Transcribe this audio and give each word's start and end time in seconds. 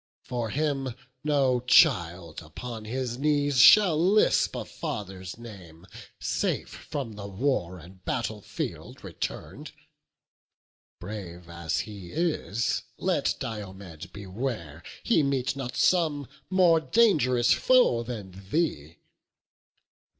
for 0.23 0.49
him 0.49 0.95
no 1.23 1.59
child 1.59 2.41
Upon 2.41 2.85
his 2.85 3.19
knees 3.19 3.59
shall 3.59 3.99
lisp 4.03 4.55
a 4.55 4.65
father's 4.65 5.37
name, 5.37 5.85
Safe 6.19 6.67
from 6.89 7.13
the 7.13 7.27
war 7.27 7.77
and 7.77 8.03
battle 8.03 8.41
field 8.41 9.03
return'd. 9.03 9.73
Brave 10.99 11.47
as 11.47 11.81
he 11.81 12.11
is, 12.11 12.81
let 12.97 13.35
Diomed 13.39 14.11
beware 14.11 14.81
He 15.03 15.21
meet 15.21 15.55
not 15.55 15.75
some 15.77 16.27
more 16.49 16.79
dangerous 16.79 17.53
foe 17.53 18.01
than 18.01 18.31
thee. 18.49 18.97